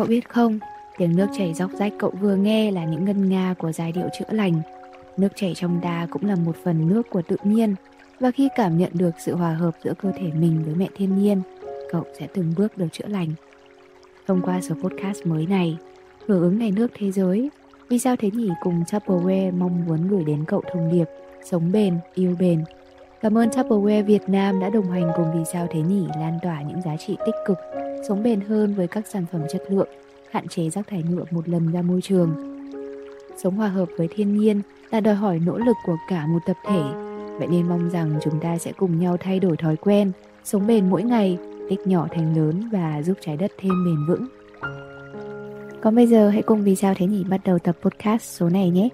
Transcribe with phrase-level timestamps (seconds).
[0.00, 0.58] Cậu biết không,
[0.98, 4.08] tiếng nước chảy dọc rách cậu vừa nghe là những ngân nga của giai điệu
[4.18, 4.60] chữa lành.
[5.16, 7.74] Nước chảy trong ta cũng là một phần nước của tự nhiên
[8.20, 11.18] và khi cảm nhận được sự hòa hợp giữa cơ thể mình với mẹ thiên
[11.18, 11.42] nhiên,
[11.90, 13.28] cậu sẽ từng bước được chữa lành.
[14.26, 15.78] Thông qua số podcast mới này,
[16.26, 17.50] hưởng ứng ngày nước thế giới,
[17.88, 21.06] vì sao thế nhỉ cùng Tupperware mong muốn gửi đến cậu thông điệp
[21.50, 22.64] sống bền, yêu bền.
[23.20, 26.62] Cảm ơn Tupperware Việt Nam đã đồng hành cùng Vì sao thế nhỉ lan tỏa
[26.62, 27.58] những giá trị tích cực,
[28.08, 29.88] sống bền hơn với các sản phẩm chất lượng,
[30.30, 32.34] hạn chế rác thải nhựa một lần ra môi trường.
[33.42, 36.56] Sống hòa hợp với thiên nhiên là đòi hỏi nỗ lực của cả một tập
[36.66, 36.82] thể.
[37.38, 40.12] Vậy nên mong rằng chúng ta sẽ cùng nhau thay đổi thói quen,
[40.44, 44.26] sống bền mỗi ngày, tích nhỏ thành lớn và giúp trái đất thêm bền vững.
[45.80, 48.70] Còn bây giờ hãy cùng Vì sao thế nhỉ bắt đầu tập podcast số này
[48.70, 48.88] nhé.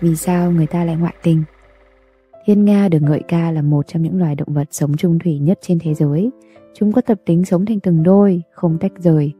[0.00, 1.44] Vì sao người ta lại ngoại tình?
[2.46, 5.38] Thiên Nga được ngợi ca là một trong những loài động vật sống chung thủy
[5.38, 6.30] nhất trên thế giới.
[6.74, 9.32] Chúng có tập tính sống thành từng đôi, không tách rời.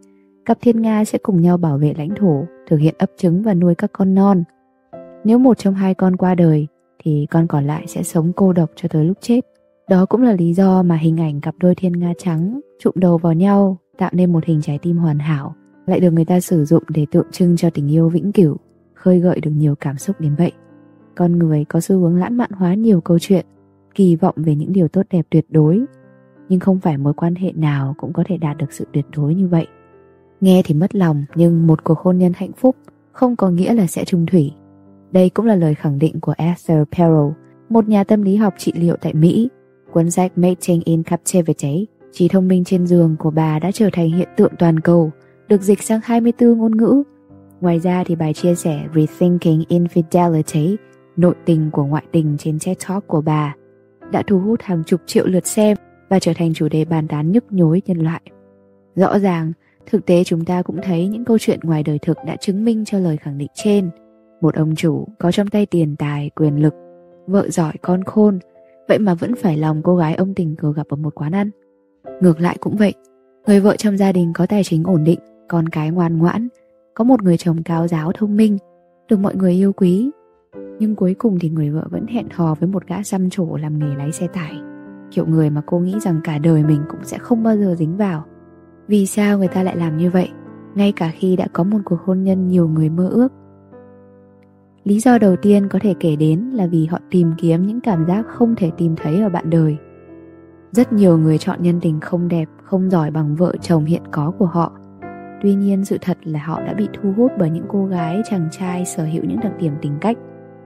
[0.44, 3.54] Cặp thiên Nga sẽ cùng nhau bảo vệ lãnh thổ, thực hiện ấp trứng và
[3.54, 4.44] nuôi các con non.
[5.24, 6.66] Nếu một trong hai con qua đời,
[7.04, 9.40] thì con còn lại sẽ sống cô độc cho tới lúc chết.
[9.88, 13.18] Đó cũng là lý do mà hình ảnh cặp đôi thiên nga trắng trụm đầu
[13.18, 15.54] vào nhau tạo nên một hình trái tim hoàn hảo,
[15.86, 18.56] lại được người ta sử dụng để tượng trưng cho tình yêu vĩnh cửu,
[18.94, 20.52] khơi gợi được nhiều cảm xúc đến vậy.
[21.16, 23.46] Con người có xu hướng lãng mạn hóa nhiều câu chuyện,
[23.94, 25.84] kỳ vọng về những điều tốt đẹp tuyệt đối,
[26.48, 29.34] nhưng không phải mối quan hệ nào cũng có thể đạt được sự tuyệt đối
[29.34, 29.66] như vậy.
[30.40, 32.76] Nghe thì mất lòng, nhưng một cuộc hôn nhân hạnh phúc
[33.12, 34.52] không có nghĩa là sẽ trung thủy.
[35.12, 37.32] Đây cũng là lời khẳng định của Esther Perel,
[37.68, 39.48] một nhà tâm lý học trị liệu tại Mỹ
[39.94, 44.10] Cuốn sách Mating in Captivity, trí thông minh trên giường của bà đã trở thành
[44.10, 45.10] hiện tượng toàn cầu,
[45.48, 47.02] được dịch sang 24 ngôn ngữ.
[47.60, 50.76] Ngoài ra thì bài chia sẻ Rethinking Infidelity,
[51.16, 53.54] nội tình của ngoại tình trên TED Talk của bà,
[54.12, 55.76] đã thu hút hàng chục triệu lượt xem
[56.08, 58.20] và trở thành chủ đề bàn tán nhức nhối nhân loại.
[58.94, 59.52] Rõ ràng,
[59.86, 62.84] thực tế chúng ta cũng thấy những câu chuyện ngoài đời thực đã chứng minh
[62.84, 63.90] cho lời khẳng định trên.
[64.40, 66.74] Một ông chủ có trong tay tiền tài, quyền lực,
[67.26, 68.38] vợ giỏi con khôn
[68.88, 71.50] Vậy mà vẫn phải lòng cô gái ông tình cờ gặp ở một quán ăn
[72.20, 72.94] Ngược lại cũng vậy
[73.46, 76.48] Người vợ trong gia đình có tài chính ổn định Con cái ngoan ngoãn
[76.94, 78.58] Có một người chồng cao giáo thông minh
[79.08, 80.10] Được mọi người yêu quý
[80.78, 83.78] nhưng cuối cùng thì người vợ vẫn hẹn hò với một gã xăm trổ làm
[83.78, 84.60] nghề lái xe tải.
[85.10, 87.96] Kiểu người mà cô nghĩ rằng cả đời mình cũng sẽ không bao giờ dính
[87.96, 88.24] vào.
[88.88, 90.28] Vì sao người ta lại làm như vậy?
[90.74, 93.32] Ngay cả khi đã có một cuộc hôn nhân nhiều người mơ ước.
[94.84, 98.06] Lý do đầu tiên có thể kể đến là vì họ tìm kiếm những cảm
[98.06, 99.76] giác không thể tìm thấy ở bạn đời.
[100.72, 104.32] Rất nhiều người chọn nhân tình không đẹp, không giỏi bằng vợ chồng hiện có
[104.38, 104.72] của họ.
[105.42, 108.48] Tuy nhiên sự thật là họ đã bị thu hút bởi những cô gái chàng
[108.50, 110.18] trai sở hữu những đặc điểm tính cách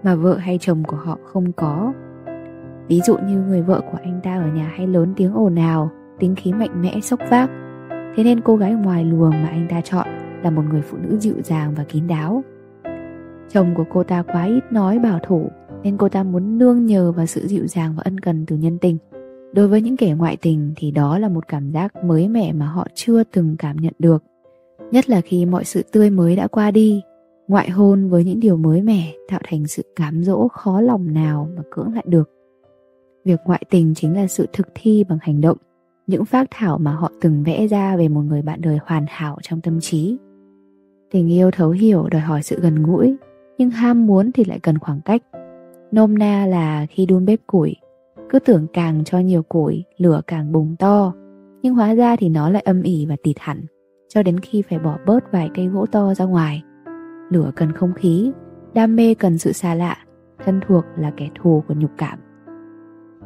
[0.02, 1.92] mà vợ hay chồng của họ không có.
[2.88, 5.90] Ví dụ như người vợ của anh ta ở nhà hay lớn tiếng ồn ào,
[6.18, 7.50] tính khí mạnh mẽ sốc vác.
[8.16, 10.06] Thế nên cô gái ngoài luồng mà anh ta chọn
[10.42, 12.44] là một người phụ nữ dịu dàng và kín đáo.
[13.48, 15.50] Chồng của cô ta quá ít nói bảo thủ
[15.82, 18.78] nên cô ta muốn nương nhờ vào sự dịu dàng và ân cần từ nhân
[18.78, 18.98] tình.
[19.52, 22.66] Đối với những kẻ ngoại tình thì đó là một cảm giác mới mẻ mà
[22.66, 24.24] họ chưa từng cảm nhận được.
[24.90, 27.02] Nhất là khi mọi sự tươi mới đã qua đi,
[27.48, 31.48] ngoại hôn với những điều mới mẻ tạo thành sự cám dỗ khó lòng nào
[31.56, 32.30] mà cưỡng lại được.
[33.24, 35.56] Việc ngoại tình chính là sự thực thi bằng hành động,
[36.06, 39.38] những phác thảo mà họ từng vẽ ra về một người bạn đời hoàn hảo
[39.42, 40.18] trong tâm trí.
[41.10, 43.16] Tình yêu thấu hiểu đòi hỏi sự gần gũi,
[43.58, 45.22] nhưng ham muốn thì lại cần khoảng cách.
[45.92, 47.76] Nôm na là khi đun bếp củi,
[48.30, 51.12] cứ tưởng càng cho nhiều củi, lửa càng bùng to,
[51.62, 53.64] nhưng hóa ra thì nó lại âm ỉ và tịt hẳn,
[54.08, 56.62] cho đến khi phải bỏ bớt vài cây gỗ to ra ngoài.
[57.30, 58.32] Lửa cần không khí,
[58.74, 59.96] đam mê cần sự xa lạ,
[60.44, 62.18] thân thuộc là kẻ thù của nhục cảm.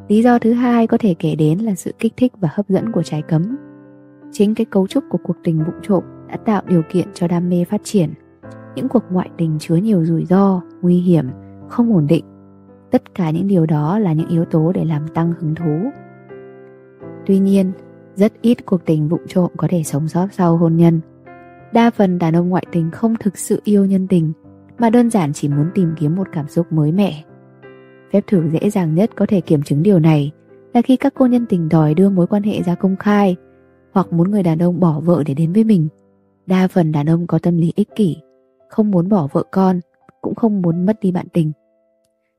[0.07, 2.91] Lý do thứ hai có thể kể đến là sự kích thích và hấp dẫn
[2.91, 3.57] của trái cấm.
[4.31, 7.49] Chính cái cấu trúc của cuộc tình vụng trộm đã tạo điều kiện cho đam
[7.49, 8.09] mê phát triển
[8.75, 11.29] những cuộc ngoại tình chứa nhiều rủi ro, nguy hiểm,
[11.69, 12.25] không ổn định.
[12.91, 15.89] Tất cả những điều đó là những yếu tố để làm tăng hứng thú.
[17.25, 17.71] Tuy nhiên,
[18.15, 20.99] rất ít cuộc tình vụng trộm có thể sống sót sau hôn nhân.
[21.73, 24.33] Đa phần đàn ông ngoại tình không thực sự yêu nhân tình,
[24.79, 27.23] mà đơn giản chỉ muốn tìm kiếm một cảm xúc mới mẻ.
[28.11, 30.31] Phép thử dễ dàng nhất có thể kiểm chứng điều này
[30.73, 33.35] là khi các cô nhân tình đòi đưa mối quan hệ ra công khai
[33.93, 35.87] hoặc muốn người đàn ông bỏ vợ để đến với mình.
[36.45, 38.17] Đa phần đàn ông có tâm lý ích kỷ
[38.69, 39.79] không muốn bỏ vợ con,
[40.21, 41.51] cũng không muốn mất đi bạn tình.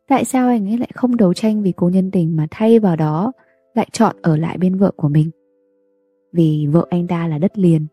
[0.08, 2.96] Tại sao anh ấy lại không đấu tranh vì cô nhân tình mà thay vào
[2.96, 3.32] đó
[3.74, 5.30] lại chọn ở lại bên vợ của mình?
[6.32, 7.86] Vì vợ anh ta là đất liền,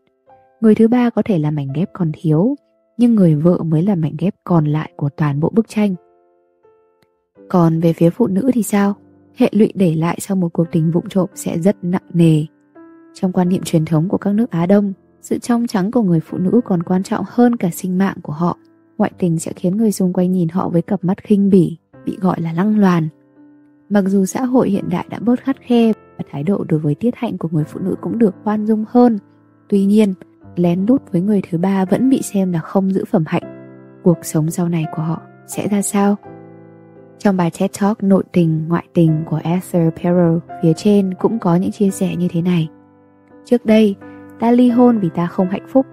[0.62, 2.56] người thứ ba có thể là mảnh ghép còn thiếu,
[2.98, 5.94] nhưng người vợ mới là mảnh ghép còn lại của toàn bộ bức tranh.
[7.48, 8.94] Còn về phía phụ nữ thì sao?
[9.36, 12.44] hệ lụy để lại sau một cuộc tình vụng trộm sẽ rất nặng nề.
[13.14, 16.20] Trong quan niệm truyền thống của các nước Á Đông, sự trong trắng của người
[16.20, 18.58] phụ nữ còn quan trọng hơn cả sinh mạng của họ.
[18.98, 22.16] Ngoại tình sẽ khiến người xung quanh nhìn họ với cặp mắt khinh bỉ, bị
[22.20, 23.08] gọi là lăng loàn.
[23.88, 26.94] Mặc dù xã hội hiện đại đã bớt khắt khe và thái độ đối với
[26.94, 29.18] tiết hạnh của người phụ nữ cũng được khoan dung hơn,
[29.68, 30.14] tuy nhiên,
[30.56, 33.42] lén lút với người thứ ba vẫn bị xem là không giữ phẩm hạnh.
[34.02, 36.16] Cuộc sống sau này của họ sẽ ra sao?
[37.18, 41.56] Trong bài TED Talk nội tình ngoại tình của Esther Perel phía trên cũng có
[41.56, 42.68] những chia sẻ như thế này.
[43.44, 43.96] Trước đây,
[44.40, 45.86] ta ly hôn vì ta không hạnh phúc,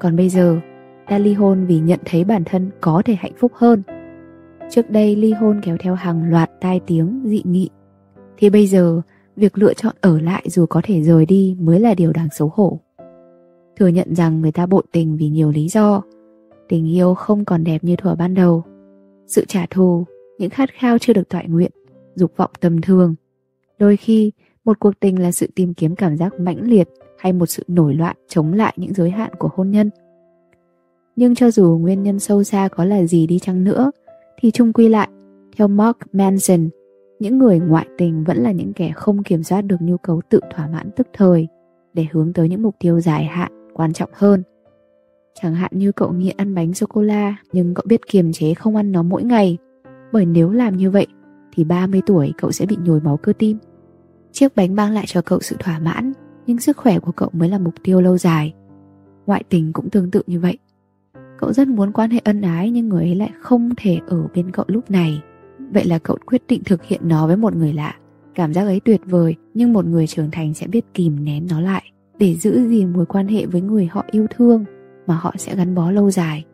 [0.00, 0.60] còn bây giờ
[1.08, 3.82] ta ly hôn vì nhận thấy bản thân có thể hạnh phúc hơn.
[4.70, 7.70] Trước đây ly hôn kéo theo hàng loạt tai tiếng dị nghị,
[8.36, 9.00] thì bây giờ
[9.36, 12.52] việc lựa chọn ở lại dù có thể rời đi mới là điều đáng xấu
[12.54, 12.80] hổ.
[13.76, 16.02] Thừa nhận rằng người ta bội tình vì nhiều lý do,
[16.68, 18.64] tình yêu không còn đẹp như thuở ban đầu.
[19.26, 20.04] Sự trả thù,
[20.38, 21.70] những khát khao chưa được toại nguyện,
[22.14, 23.14] dục vọng tầm thường.
[23.78, 24.32] Đôi khi,
[24.64, 26.88] một cuộc tình là sự tìm kiếm cảm giác mãnh liệt
[27.18, 29.90] hay một sự nổi loạn chống lại những giới hạn của hôn nhân.
[31.16, 33.90] Nhưng cho dù nguyên nhân sâu xa có là gì đi chăng nữa,
[34.40, 35.08] thì chung quy lại,
[35.56, 36.68] theo Mark Manson,
[37.18, 40.40] những người ngoại tình vẫn là những kẻ không kiểm soát được nhu cầu tự
[40.54, 41.48] thỏa mãn tức thời
[41.94, 44.42] để hướng tới những mục tiêu dài hạn quan trọng hơn.
[45.42, 48.92] Chẳng hạn như cậu nghiện ăn bánh sô-cô-la, nhưng cậu biết kiềm chế không ăn
[48.92, 49.58] nó mỗi ngày
[50.12, 51.06] bởi nếu làm như vậy,
[51.52, 53.58] thì 30 tuổi cậu sẽ bị nhồi máu cơ tim.
[54.32, 56.12] Chiếc bánh mang lại cho cậu sự thỏa mãn,
[56.46, 58.54] nhưng sức khỏe của cậu mới là mục tiêu lâu dài.
[59.26, 60.58] Ngoại tình cũng tương tự như vậy.
[61.38, 64.50] Cậu rất muốn quan hệ ân ái, nhưng người ấy lại không thể ở bên
[64.50, 65.22] cậu lúc này.
[65.72, 67.96] Vậy là cậu quyết định thực hiện nó với một người lạ.
[68.34, 71.60] Cảm giác ấy tuyệt vời, nhưng một người trưởng thành sẽ biết kìm nén nó
[71.60, 71.82] lại
[72.18, 74.64] để giữ gìn mối quan hệ với người họ yêu thương
[75.06, 76.44] mà họ sẽ gắn bó lâu dài.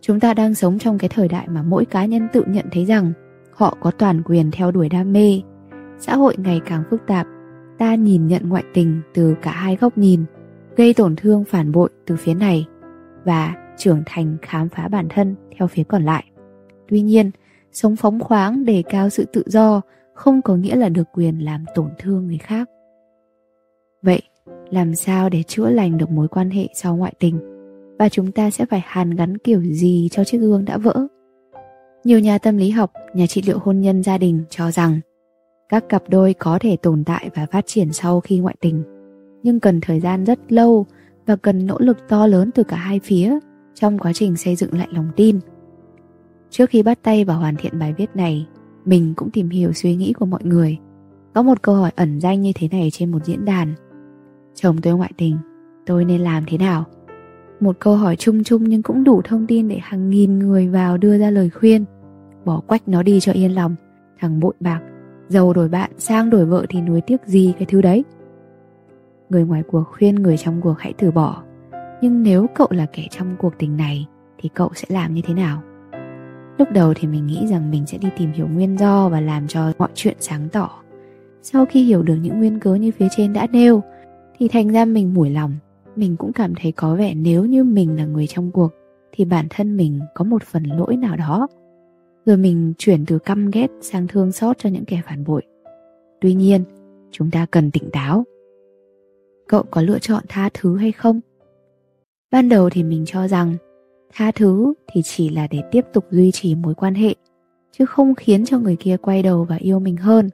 [0.00, 2.84] Chúng ta đang sống trong cái thời đại mà mỗi cá nhân tự nhận thấy
[2.84, 3.12] rằng
[3.52, 5.40] họ có toàn quyền theo đuổi đam mê.
[5.98, 7.26] Xã hội ngày càng phức tạp,
[7.78, 10.24] ta nhìn nhận ngoại tình từ cả hai góc nhìn,
[10.76, 12.66] gây tổn thương phản bội từ phía này
[13.24, 16.24] và trưởng thành khám phá bản thân theo phía còn lại.
[16.88, 17.30] Tuy nhiên,
[17.72, 19.80] sống phóng khoáng đề cao sự tự do
[20.14, 22.70] không có nghĩa là được quyền làm tổn thương người khác.
[24.02, 24.22] Vậy,
[24.70, 27.38] làm sao để chữa lành được mối quan hệ sau ngoại tình?
[27.98, 31.06] Và chúng ta sẽ phải hàn gắn kiểu gì cho chiếc gương đã vỡ?
[32.04, 35.00] Nhiều nhà tâm lý học, nhà trị liệu hôn nhân gia đình cho rằng
[35.68, 38.82] các cặp đôi có thể tồn tại và phát triển sau khi ngoại tình,
[39.42, 40.86] nhưng cần thời gian rất lâu
[41.26, 43.38] và cần nỗ lực to lớn từ cả hai phía
[43.74, 45.40] trong quá trình xây dựng lại lòng tin.
[46.50, 48.46] Trước khi bắt tay vào hoàn thiện bài viết này,
[48.84, 50.78] mình cũng tìm hiểu suy nghĩ của mọi người.
[51.34, 53.74] Có một câu hỏi ẩn danh như thế này trên một diễn đàn.
[54.54, 55.38] Chồng tôi ngoại tình,
[55.86, 56.84] tôi nên làm thế nào?
[57.60, 60.98] Một câu hỏi chung chung nhưng cũng đủ thông tin để hàng nghìn người vào
[60.98, 61.84] đưa ra lời khuyên.
[62.44, 63.74] Bỏ quách nó đi cho yên lòng,
[64.20, 64.80] thằng bội bạc,
[65.28, 68.04] giàu đổi bạn, sang đổi vợ thì nuối tiếc gì cái thứ đấy.
[69.28, 71.42] Người ngoài cuộc khuyên người trong cuộc hãy từ bỏ.
[72.00, 74.06] Nhưng nếu cậu là kẻ trong cuộc tình này
[74.38, 75.62] thì cậu sẽ làm như thế nào?
[76.58, 79.48] Lúc đầu thì mình nghĩ rằng mình sẽ đi tìm hiểu nguyên do và làm
[79.48, 80.70] cho mọi chuyện sáng tỏ.
[81.42, 83.82] Sau khi hiểu được những nguyên cớ như phía trên đã nêu,
[84.38, 85.52] thì thành ra mình mủi lòng.
[85.96, 88.72] Mình cũng cảm thấy có vẻ nếu như mình là người trong cuộc
[89.12, 91.48] thì bản thân mình có một phần lỗi nào đó.
[92.26, 95.42] Rồi mình chuyển từ căm ghét sang thương xót cho những kẻ phản bội.
[96.20, 96.64] Tuy nhiên,
[97.10, 98.24] chúng ta cần tỉnh táo.
[99.48, 101.20] Cậu có lựa chọn tha thứ hay không?
[102.30, 103.56] Ban đầu thì mình cho rằng
[104.12, 107.14] tha thứ thì chỉ là để tiếp tục duy trì mối quan hệ
[107.78, 110.30] chứ không khiến cho người kia quay đầu và yêu mình hơn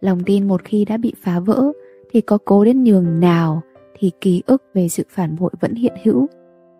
[0.00, 1.72] lòng tin một khi đã bị phá vỡ
[2.14, 3.62] thì có cố đến nhường nào
[3.98, 6.26] thì ký ức về sự phản bội vẫn hiện hữu.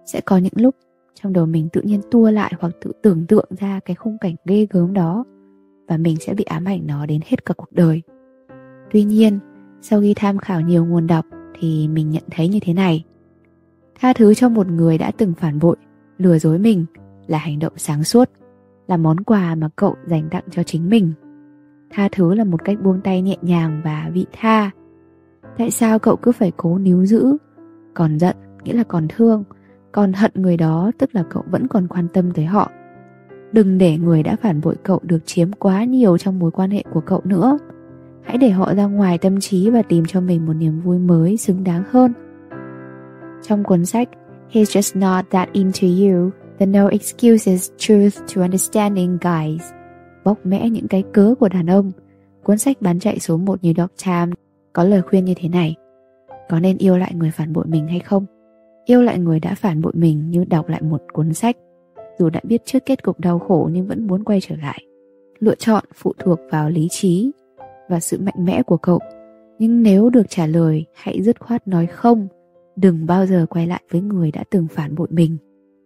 [0.06, 0.74] Sẽ có những lúc
[1.14, 4.34] trong đầu mình tự nhiên tua lại hoặc tự tưởng tượng ra cái khung cảnh
[4.44, 5.24] ghê gớm đó
[5.88, 8.02] và mình sẽ bị ám ảnh nó đến hết cả cuộc đời.
[8.90, 9.38] Tuy nhiên,
[9.80, 11.24] sau khi tham khảo nhiều nguồn đọc
[11.60, 13.04] thì mình nhận thấy như thế này.
[14.00, 15.76] Tha thứ cho một người đã từng phản bội,
[16.18, 16.84] lừa dối mình
[17.26, 18.30] là hành động sáng suốt,
[18.88, 21.12] là món quà mà cậu dành tặng cho chính mình.
[21.90, 24.70] Tha thứ là một cách buông tay nhẹ nhàng và vị tha
[25.58, 27.36] tại sao cậu cứ phải cố níu giữ
[27.94, 29.44] còn giận, nghĩa là còn thương
[29.92, 32.70] còn hận người đó, tức là cậu vẫn còn quan tâm tới họ
[33.52, 36.84] đừng để người đã phản bội cậu được chiếm quá nhiều trong mối quan hệ
[36.92, 37.58] của cậu nữa
[38.22, 41.36] hãy để họ ra ngoài tâm trí và tìm cho mình một niềm vui mới,
[41.36, 42.12] xứng đáng hơn
[43.42, 44.08] trong cuốn sách,
[44.50, 46.30] He's just not that into you.
[46.58, 49.62] The no excuses, truth to understanding guys.
[50.24, 51.92] Bóc mẽ những cái cớ của đàn ông.
[52.42, 54.34] Cuốn sách bán chạy số 1 New York Times
[54.74, 55.74] có lời khuyên như thế này.
[56.48, 58.26] Có nên yêu lại người phản bội mình hay không?
[58.84, 61.56] Yêu lại người đã phản bội mình như đọc lại một cuốn sách.
[62.18, 64.84] Dù đã biết trước kết cục đau khổ nhưng vẫn muốn quay trở lại.
[65.38, 67.30] Lựa chọn phụ thuộc vào lý trí
[67.88, 68.98] và sự mạnh mẽ của cậu
[69.58, 72.28] nhưng nếu được trả lời, hãy dứt khoát nói không
[72.76, 75.36] đừng bao giờ quay lại với người đã từng phản bội mình,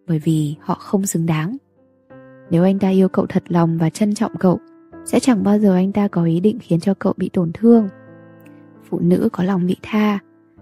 [0.07, 1.57] bởi vì họ không xứng đáng
[2.49, 4.59] nếu anh ta yêu cậu thật lòng và trân trọng cậu,
[5.05, 7.87] sẽ chẳng bao giờ anh ta có ý định khiến cho cậu bị tổn thương
[8.89, 10.19] phụ nữ có lòng vị tha,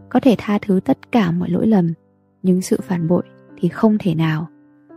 [0.09, 1.93] có thể tha thứ tất cả mọi lỗi lầm,
[2.43, 3.23] nhưng sự phản bội
[3.57, 4.47] thì không thể nào.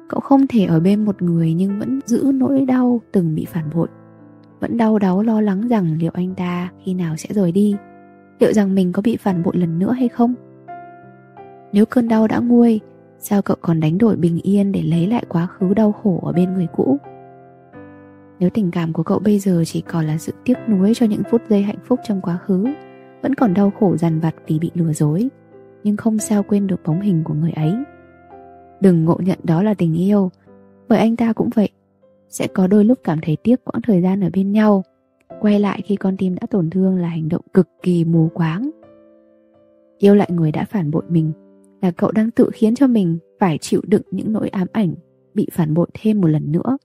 [0.09, 3.71] Cậu không thể ở bên một người nhưng vẫn giữ nỗi đau từng bị phản
[3.75, 3.89] bội.
[4.61, 7.77] Vẫn đau đáu lo lắng rằng liệu anh ta khi nào sẽ rời đi.
[8.39, 10.35] Liệu rằng mình có bị phản bội lần nữa hay không?
[11.73, 12.81] Nếu cơn đau đã nguôi,
[13.19, 16.33] sao cậu còn đánh đổi bình yên để lấy lại quá khứ đau khổ ở
[16.33, 16.99] bên người cũ?
[18.39, 21.23] Nếu tình cảm của cậu bây giờ chỉ còn là sự tiếc nuối cho những
[21.31, 22.67] phút giây hạnh phúc trong quá khứ
[23.23, 25.29] vẫn còn đau khổ dằn vặt vì bị lừa dối,
[25.85, 27.75] nhưng không sao quên được bóng hình của người ấy.
[28.81, 30.31] Đừng ngộ nhận đó là tình yêu,
[30.89, 31.71] bởi anh ta cũng vậy.
[32.29, 34.85] Sẽ có đôi lúc cảm thấy tiếc quãng thời gian ở bên nhau,
[35.41, 38.71] quay lại khi con tim đã tổn thương là hành động cực kỳ mù quáng.
[39.99, 41.33] Yêu lại người đã phản bội mình,
[41.83, 44.95] là cậu đang tự khiến cho mình phải chịu đựng những nỗi ám ảnh,
[45.35, 46.79] bị phản bội thêm một lần nữa.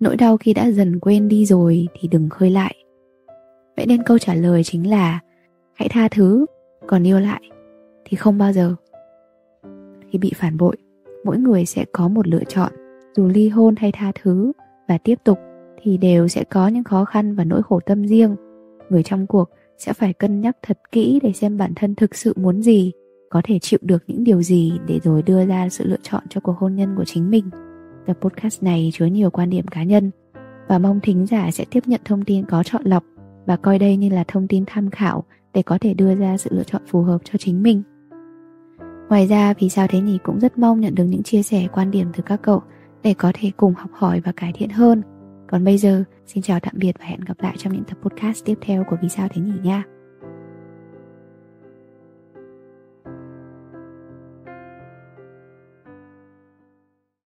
[0.00, 2.74] Nỗi đau khi đã dần quên đi rồi thì đừng khơi lại.
[3.76, 5.20] Vậy nên câu trả lời chính là
[5.74, 6.46] hãy tha thứ,
[6.86, 7.42] còn yêu lại
[8.04, 8.74] thì không bao giờ.
[10.10, 10.76] Khi bị phản bội,
[11.24, 12.72] mỗi người sẽ có một lựa chọn.
[13.16, 14.52] Dù ly hôn hay tha thứ
[14.88, 15.38] và tiếp tục
[15.82, 18.36] thì đều sẽ có những khó khăn và nỗi khổ tâm riêng.
[18.90, 22.32] Người trong cuộc sẽ phải cân nhắc thật kỹ để xem bản thân thực sự
[22.36, 22.92] muốn gì,
[23.30, 26.40] có thể chịu được những điều gì để rồi đưa ra sự lựa chọn cho
[26.40, 27.50] cuộc hôn nhân của chính mình.
[28.06, 30.10] Tập podcast này chứa nhiều quan điểm cá nhân
[30.68, 33.04] và mong thính giả sẽ tiếp nhận thông tin có chọn lọc
[33.46, 36.50] và coi đây như là thông tin tham khảo để có thể đưa ra sự
[36.52, 37.82] lựa chọn phù hợp cho chính mình.
[39.08, 41.90] Ngoài ra, vì sao thế nhỉ cũng rất mong nhận được những chia sẻ quan
[41.90, 42.62] điểm từ các cậu
[43.02, 45.02] để có thể cùng học hỏi và cải thiện hơn.
[45.48, 48.44] Còn bây giờ, xin chào tạm biệt và hẹn gặp lại trong những tập podcast
[48.44, 49.84] tiếp theo của vì sao thế nhỉ nha.